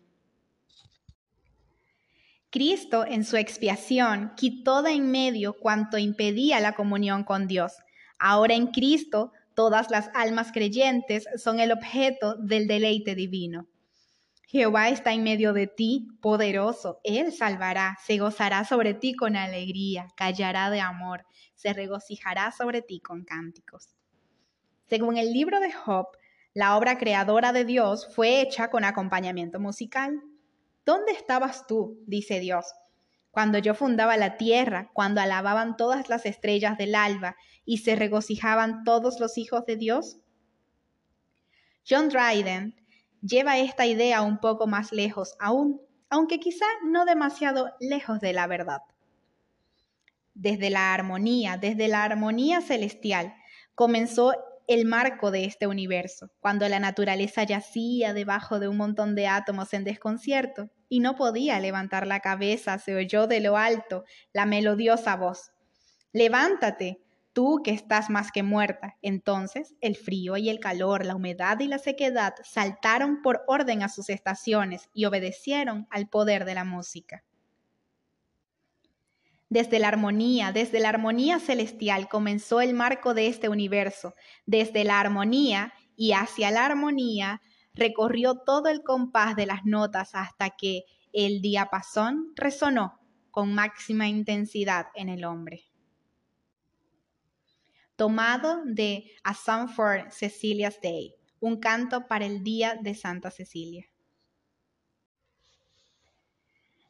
Cristo 2.51 3.05
en 3.07 3.25
su 3.25 3.37
expiación 3.37 4.33
quitó 4.37 4.83
de 4.83 4.93
en 4.93 5.11
medio 5.11 5.55
cuanto 5.55 5.99
impedía 5.99 6.61
la 6.61 6.75
comunión 6.75 7.25
con 7.25 7.47
Dios. 7.47 7.73
Ahora 8.19 8.55
en 8.55 8.69
Cristo 8.69 9.33
todas 9.55 9.91
las 9.91 10.11
almas 10.15 10.53
creyentes 10.53 11.25
son 11.37 11.61
el 11.61 11.73
objeto 11.73 12.37
del 12.37 12.67
deleite 12.67 13.15
divino. 13.15 13.67
Jehová 14.49 14.91
está 14.91 15.13
en 15.13 15.25
medio 15.25 15.53
de 15.53 15.67
ti, 15.67 16.07
poderoso. 16.23 17.01
Él 17.03 17.33
salvará, 17.33 17.99
se 18.07 18.17
gozará 18.19 18.65
sobre 18.65 18.95
ti 18.95 19.15
con 19.15 19.35
alegría, 19.35 20.07
callará 20.17 20.71
de 20.71 20.81
amor, 20.81 21.27
se 21.55 21.73
regocijará 21.73 22.53
sobre 22.53 22.81
ti 22.81 23.01
con 23.01 23.25
cánticos. 23.25 23.97
Según 24.89 25.17
el 25.17 25.33
libro 25.33 25.59
de 25.59 25.73
Job, 25.73 26.07
la 26.55 26.77
obra 26.77 26.97
creadora 26.97 27.53
de 27.53 27.65
Dios 27.65 28.09
fue 28.15 28.41
hecha 28.41 28.71
con 28.71 28.85
acompañamiento 28.85 29.59
musical. 29.59 30.23
¿Dónde 30.87 31.11
estabas 31.11 31.67
tú? 31.67 31.99
dice 32.07 32.39
Dios, 32.39 32.65
cuando 33.33 33.59
yo 33.59 33.75
fundaba 33.75 34.17
la 34.17 34.37
tierra, 34.37 34.89
cuando 34.95 35.21
alababan 35.21 35.77
todas 35.77 36.09
las 36.09 36.25
estrellas 36.27 36.79
del 36.79 36.95
alba 36.95 37.35
y 37.65 37.79
se 37.79 37.97
regocijaban 37.97 38.85
todos 38.85 39.19
los 39.19 39.37
hijos 39.37 39.67
de 39.67 39.77
Dios? 39.77 40.19
John 41.89 42.09
Dryden 42.09 42.77
lleva 43.21 43.59
esta 43.59 43.85
idea 43.85 44.23
un 44.23 44.39
poco 44.39 44.69
más 44.69 44.93
lejos 44.93 45.35
aún. 45.41 45.81
aunque 46.09 46.39
quizá 46.39 46.67
no 46.85 47.05
demasiado 47.05 47.75
lejos 47.81 48.21
de 48.21 48.33
la 48.33 48.47
verdad. 48.47 48.79
Desde 50.35 50.71
la 50.71 50.95
armonía, 50.95 51.57
desde 51.57 51.89
la 51.89 52.05
armonía 52.05 52.61
celestial, 52.61 53.35
comenzó 53.75 54.35
el 54.69 54.85
marco 54.85 55.33
de 55.33 55.47
este 55.47 55.67
universo, 55.67 56.31
cuando 56.39 56.69
la 56.69 56.79
naturaleza 56.79 57.43
yacía 57.43 58.15
debajo 58.15 58.61
de 58.61 58.69
un 58.69 58.77
montón 58.77 59.17
de 59.17 59.27
átomos 59.27 59.75
en 59.75 59.83
desconcierto 59.83 60.71
y 60.89 61.01
no 61.01 61.17
podía 61.17 61.61
levantar 61.61 62.07
la 62.07 62.21
cabeza, 62.21 62.79
se 62.79 62.95
oyó 62.95 63.27
de 63.27 63.41
lo 63.41 63.57
alto 63.57 64.05
la 64.33 64.47
melodiosa 64.47 65.17
voz. 65.17 65.53
Levántate, 66.13 67.01
tú 67.37 67.61
que 67.63 67.71
estás 67.71 68.09
más 68.09 68.33
que 68.33 68.43
muerta. 68.43 68.97
Entonces 69.03 69.75
el 69.83 69.95
frío 69.95 70.39
y 70.39 70.49
el 70.49 70.59
calor, 70.59 71.05
la 71.05 71.15
humedad 71.15 71.61
y 71.61 71.69
la 71.69 71.79
sequedad 71.79 72.35
saltaron 72.43 73.21
por 73.21 73.45
orden 73.47 73.83
a 73.83 73.91
sus 73.91 74.09
estaciones 74.09 74.89
y 74.95 75.05
obedecieron 75.05 75.87
al 75.91 76.09
poder 76.09 76.47
de 76.47 76.55
la 76.55 76.65
música. 76.65 77.25
Desde 79.51 79.79
la 79.79 79.89
armonía, 79.89 80.51
desde 80.51 80.81
la 80.81 80.89
armonía 80.89 81.39
celestial 81.39 82.09
comenzó 82.09 82.63
el 82.63 82.73
marco 82.73 83.13
de 83.13 83.29
este 83.29 83.51
universo. 83.51 84.15
Desde 84.47 84.85
la 84.85 84.99
armonía 84.99 85.75
y 85.95 86.13
hacia 86.13 86.51
la 86.51 86.65
armonía 86.65 87.43
recorrió 87.77 88.35
todo 88.35 88.69
el 88.69 88.83
compás 88.83 89.37
de 89.37 89.47
las 89.47 89.65
notas 89.65 90.15
hasta 90.15 90.51
que 90.51 90.85
el 91.13 91.41
diapasón 91.41 92.33
resonó 92.35 92.99
con 93.31 93.55
máxima 93.55 94.09
intensidad 94.09 94.87
en 94.95 95.09
el 95.09 95.25
hombre. 95.25 95.65
Tomado 97.95 98.63
de 98.65 99.13
A 99.25 99.35
Song 99.35 99.69
for 99.69 100.11
Cecilia's 100.11 100.81
Day, 100.83 101.15
un 101.41 101.61
canto 101.61 102.07
para 102.07 102.27
el 102.27 102.43
Día 102.43 102.77
de 102.81 102.95
Santa 102.95 103.31
Cecilia. 103.31 103.87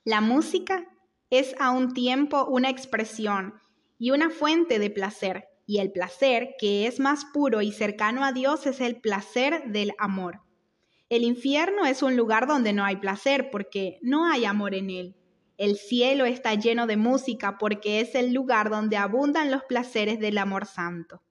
La 0.05 0.21
música 0.21 0.87
es 1.31 1.55
a 1.59 1.71
un 1.71 1.93
tiempo 1.93 2.47
una 2.47 2.71
expresión 2.71 3.55
y 3.99 4.13
una 4.13 4.31
fuente 4.31 4.79
de 4.79 4.91
placer, 4.91 5.49
y 5.67 5.79
el 5.79 5.91
placer, 5.91 6.55
que 6.61 6.87
es 6.87 7.01
más 7.01 7.25
puro 7.25 7.61
y 7.61 7.73
cercano 7.73 8.25
a 8.25 8.33
Dios, 8.33 8.67
es 8.67 8.81
el 8.81 9.01
placer 9.01 9.65
del 9.73 9.93
amor. 9.99 10.46
El 11.09 11.23
infierno 11.23 11.87
es 11.87 12.03
un 12.03 12.17
lugar 12.17 12.49
donde 12.49 12.73
no 12.73 12.85
hay 12.85 12.97
placer 12.97 13.51
porque 13.53 13.99
no 14.03 14.29
hay 14.29 14.45
amor 14.45 14.75
en 14.75 14.91
él. 14.91 15.17
El 15.57 15.77
cielo 15.77 16.25
está 16.25 16.55
lleno 16.55 16.89
de 16.89 16.97
música 16.97 17.59
porque 17.59 18.01
es 18.01 18.15
el 18.15 18.33
lugar 18.33 18.71
donde 18.71 18.97
abundan 18.97 19.51
los 19.51 19.63
placeres 19.65 20.19
del 20.19 20.37
amor 20.37 20.67
santo. 20.67 21.23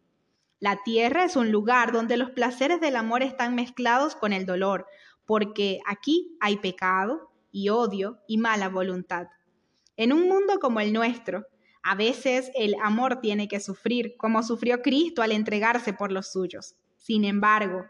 La 0.60 0.82
tierra 0.84 1.26
es 1.26 1.36
un 1.36 1.52
lugar 1.52 1.92
donde 1.92 2.16
los 2.16 2.32
placeres 2.32 2.80
del 2.80 2.96
amor 2.96 3.22
están 3.22 3.54
mezclados 3.54 4.16
con 4.16 4.32
el 4.32 4.46
dolor, 4.46 4.88
porque 5.26 5.80
aquí 5.86 6.38
hay 6.40 6.58
pecado 6.58 7.32
y 7.52 7.70
odio 7.70 8.20
y 8.28 8.38
mala 8.38 8.70
voluntad. 8.70 9.28
En 9.98 10.14
un 10.14 10.28
mundo 10.30 10.60
como 10.60 10.80
el 10.80 10.94
nuestro, 10.94 11.46
a 11.84 11.96
veces 11.96 12.50
el 12.56 12.76
amor 12.82 13.20
tiene 13.20 13.50
que 13.50 13.60
sufrir, 13.60 14.16
como 14.18 14.42
sufrió 14.42 14.82
Cristo 14.82 15.22
al 15.22 15.34
entregarse 15.34 15.94
por 15.94 16.12
los 16.12 16.32
suyos. 16.32 16.76
Sin 16.96 17.26
embargo, 17.26 17.86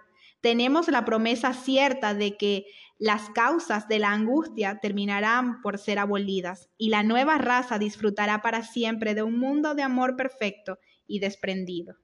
tenemos 0.46 0.88
la 0.90 1.06
promesa 1.06 1.56
cierta 1.56 2.14
de 2.14 2.38
que 2.38 2.68
las 3.00 3.32
causas 3.32 3.88
de 3.88 3.98
la 3.98 4.12
angustia 4.12 4.78
terminarán 4.80 5.60
por 5.64 5.80
ser 5.80 5.98
abolidas 5.98 6.70
y 6.78 6.90
la 6.90 7.02
nueva 7.02 7.40
raza 7.40 7.80
disfrutará 7.80 8.44
para 8.44 8.62
siempre 8.62 9.16
de 9.16 9.24
un 9.24 9.40
mundo 9.40 9.74
de 9.74 9.82
amor 9.82 10.16
perfecto 10.16 10.78
y 11.08 11.18
desprendido. 11.18 11.96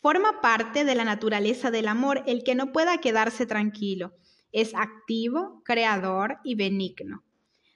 Forma 0.00 0.40
parte 0.40 0.84
de 0.84 0.94
la 0.94 1.04
naturaleza 1.04 1.72
del 1.72 1.88
amor 1.88 2.22
el 2.28 2.44
que 2.44 2.54
no 2.54 2.70
pueda 2.70 2.98
quedarse 2.98 3.44
tranquilo, 3.44 4.14
es 4.52 4.76
activo, 4.76 5.60
creador 5.64 6.38
y 6.44 6.54
benigno. 6.54 7.24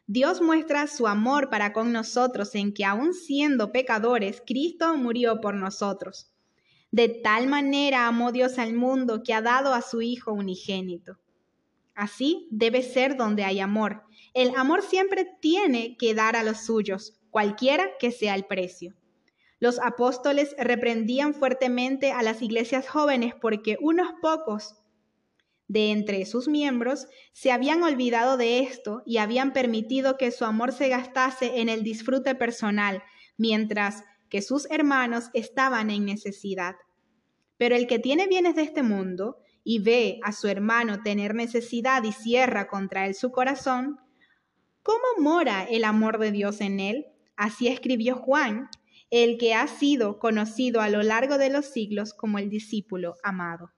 Dios 0.07 0.40
muestra 0.40 0.87
su 0.87 1.09
amor 1.09 1.51
para 1.51 1.72
con 1.72 1.90
nosotros 1.90 2.55
en 2.55 2.72
que 2.72 2.85
aun 2.85 3.12
siendo 3.12 3.72
pecadores, 3.72 4.40
Cristo 4.46 4.96
murió 4.96 5.40
por 5.40 5.57
nosotros. 5.57 6.33
De 6.90 7.09
tal 7.09 7.46
manera 7.46 8.07
amó 8.07 8.33
Dios 8.33 8.59
al 8.59 8.72
mundo 8.72 9.22
que 9.22 9.35
ha 9.35 9.42
dado 9.42 9.74
a 9.74 9.83
su 9.83 10.01
Hijo 10.01 10.33
unigénito. 10.33 11.18
Así 11.94 12.48
debe 12.51 12.83
ser 12.83 13.16
donde 13.16 13.44
hay 13.44 13.61
amor. 13.61 14.05
El 14.33 14.55
amor 14.57 14.83
siempre 14.83 15.27
tiene 15.40 15.96
que 15.98 16.14
dar 16.14 16.37
a 16.37 16.44
los 16.44 16.64
suyos, 16.64 17.18
cualquiera 17.31 17.85
que 17.98 18.11
sea 18.11 18.35
el 18.35 18.44
precio. 18.44 18.94
Los 19.61 19.81
apóstoles 19.81 20.55
reprendían 20.59 21.35
fuertemente 21.35 22.12
a 22.12 22.22
las 22.22 22.40
iglesias 22.42 22.88
jóvenes 22.88 23.35
porque 23.40 23.77
unos 23.81 24.09
pocos 24.22 24.77
de 25.66 25.90
entre 25.90 26.24
sus 26.24 26.48
miembros 26.48 27.09
se 27.33 27.51
habían 27.51 27.83
olvidado 27.83 28.37
de 28.37 28.61
esto 28.61 29.03
y 29.05 29.18
habían 29.18 29.53
permitido 29.53 30.16
que 30.16 30.31
su 30.31 30.44
amor 30.44 30.72
se 30.72 30.88
gastase 30.88 31.61
en 31.61 31.68
el 31.68 31.83
disfrute 31.83 32.35
personal, 32.35 33.03
mientras 33.37 34.05
que 34.29 34.43
sus 34.43 34.71
hermanos 34.71 35.31
estaban 35.33 35.91
en 35.91 36.05
necesidad. 36.05 36.77
Pero 37.57 37.77
el 37.77 37.87
que 37.87 37.99
tiene 37.99 38.27
bienes 38.27 38.55
de 38.57 38.62
este 38.62 38.83
mundo 38.83 39.38
y 39.64 39.81
ve 39.81 40.21
a 40.23 40.33
su 40.33 40.49
hermano 40.49 41.03
tener 41.03 41.35
necesidad 41.35 42.03
y 42.05 42.12
cierra 42.12 42.69
contra 42.69 43.07
él 43.07 43.14
su 43.14 43.31
corazón, 43.31 43.99
¿cómo 44.83 45.05
mora 45.19 45.64
el 45.64 45.85
amor 45.85 46.19
de 46.19 46.33
Dios 46.33 46.61
en 46.61 46.81
él? 46.81 47.07
Así 47.37 47.69
escribió 47.69 48.17
Juan, 48.17 48.69
el 49.11 49.38
que 49.38 49.55
ha 49.55 49.67
sido 49.67 50.19
conocido 50.19 50.81
a 50.81 50.88
lo 50.88 51.03
largo 51.03 51.38
de 51.38 51.51
los 51.51 51.67
siglos 51.67 52.14
como 52.14 52.38
el 52.38 52.51
discípulo 52.51 53.17
amado. 53.23 53.73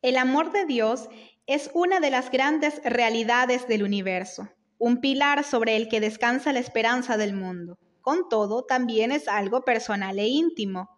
El 0.00 0.16
amor 0.16 0.52
de 0.52 0.64
Dios 0.64 1.08
es 1.46 1.70
una 1.74 1.98
de 2.00 2.10
las 2.10 2.30
grandes 2.30 2.80
realidades 2.84 3.66
del 3.66 3.82
universo, 3.82 4.48
un 4.78 5.00
pilar 5.00 5.44
sobre 5.44 5.76
el 5.76 5.88
que 5.88 6.00
descansa 6.00 6.52
la 6.52 6.60
esperanza 6.60 7.16
del 7.16 7.34
mundo. 7.34 7.78
Con 8.00 8.28
todo, 8.28 8.64
también 8.64 9.12
es 9.12 9.28
algo 9.28 9.62
personal 9.62 10.18
e 10.18 10.28
íntimo. 10.28 10.88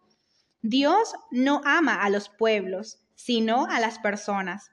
Dios 0.63 1.15
no 1.31 1.63
ama 1.65 2.03
a 2.03 2.11
los 2.11 2.29
pueblos, 2.29 2.99
sino 3.15 3.67
a 3.67 3.81
las 3.81 3.99
personas. 3.99 4.71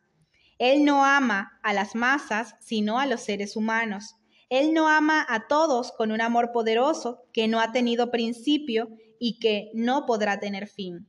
Él 0.60 0.86
no 0.86 1.06
ama 1.06 1.60
a 1.64 1.74
las 1.74 1.96
masas, 1.96 2.56
sino 2.60 3.00
a 3.00 3.06
los 3.06 3.22
seres 3.22 3.56
humanos. 3.56 4.16
Él 4.50 4.74
no 4.74 4.88
ama 4.88 5.26
a 5.28 5.48
todos 5.48 5.92
con 5.92 6.12
un 6.12 6.22
amor 6.22 6.52
poderoso 6.52 7.24
que 7.34 7.48
no 7.48 7.60
ha 7.60 7.72
tenido 7.72 8.12
principio 8.12 8.90
y 9.20 9.40
que 9.40 9.70
no 9.74 10.06
podrá 10.06 10.40
tener 10.40 10.68
fin. 10.68 11.08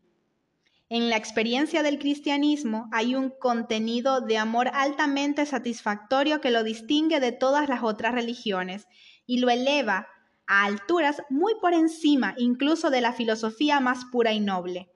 En 0.90 1.10
la 1.10 1.18
experiencia 1.18 1.82
del 1.82 1.98
cristianismo 1.98 2.88
hay 2.92 3.14
un 3.14 3.28
contenido 3.28 4.22
de 4.22 4.38
amor 4.38 4.70
altamente 4.72 5.44
satisfactorio 5.44 6.40
que 6.40 6.50
lo 6.50 6.64
distingue 6.64 7.20
de 7.20 7.32
todas 7.32 7.68
las 7.68 7.82
otras 7.82 8.14
religiones 8.14 8.86
y 9.26 9.40
lo 9.40 9.50
eleva 9.50 10.08
a 10.46 10.64
alturas 10.64 11.20
muy 11.28 11.52
por 11.60 11.74
encima 11.74 12.34
incluso 12.38 12.88
de 12.88 13.02
la 13.02 13.12
filosofía 13.12 13.80
más 13.80 14.06
pura 14.06 14.32
y 14.32 14.40
noble. 14.40 14.90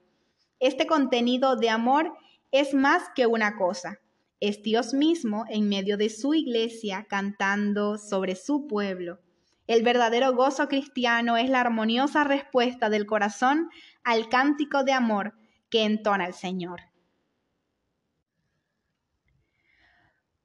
Este 0.61 0.87
contenido 0.87 1.57
de 1.57 1.69
amor 1.69 2.15
es 2.53 2.73
más 2.73 3.03
que 3.15 3.27
una 3.27 3.59
cosa. 3.59 3.99
Es 4.41 4.63
Dios 4.63 4.95
mismo 4.95 5.45
en 5.51 5.69
medio 5.69 5.99
de 5.99 6.09
su 6.09 6.33
iglesia 6.33 7.07
cantando 7.07 7.99
sobre 7.99 8.35
su 8.35 8.67
pueblo. 8.67 9.21
El 9.67 9.83
verdadero 9.83 10.35
gozo 10.35 10.69
cristiano 10.69 11.37
es 11.37 11.51
la 11.51 11.61
armoniosa 11.61 12.25
respuesta 12.25 12.89
del 12.89 13.05
corazón 13.05 13.69
al 14.05 14.31
cántico 14.31 14.85
de 14.85 14.93
amor 14.93 15.35
que 15.73 15.85
entona 15.85 16.27
el 16.27 16.35
Señor. 16.35 16.83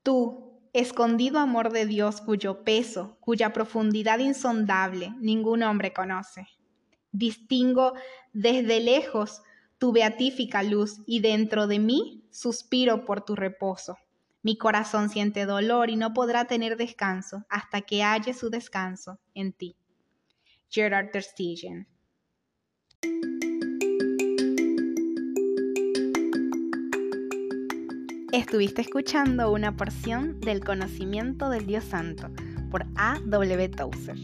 Tú, 0.02 0.62
escondido 0.72 1.40
amor 1.40 1.74
de 1.74 1.86
Dios 1.86 2.22
cuyo 2.22 2.64
peso, 2.64 3.18
cuya 3.20 3.52
profundidad 3.52 4.20
insondable 4.20 5.14
ningún 5.20 5.64
hombre 5.64 5.92
conoce. 5.92 6.48
Distingo 7.12 7.94
desde 8.32 8.80
lejos 8.80 9.42
tu 9.78 9.92
beatífica 9.92 10.64
luz 10.64 11.02
y 11.06 11.20
dentro 11.20 11.68
de 11.68 11.80
mí 11.80 12.26
suspiro 12.32 13.04
por 13.04 13.26
tu 13.26 13.36
reposo. 13.36 13.98
Mi 14.44 14.58
corazón 14.58 15.10
siente 15.10 15.46
dolor 15.46 15.90
y 15.90 15.98
no 15.98 16.14
podrá 16.14 16.46
tener 16.46 16.78
descanso 16.78 17.46
hasta 17.50 17.82
que 17.82 18.02
halle 18.02 18.34
su 18.34 18.50
descanso 18.50 19.20
en 19.34 19.52
ti. 19.52 19.76
Gerard 20.70 21.12
Terstegen 21.12 21.86
Estuviste 28.38 28.82
escuchando 28.82 29.52
una 29.52 29.76
porción 29.76 30.40
del 30.42 30.64
conocimiento 30.64 31.50
del 31.50 31.66
Dios 31.66 31.84
Santo 31.84 32.30
por 32.70 32.86
A. 32.96 33.18
W. 33.26 33.68
Tozer. 33.70 34.16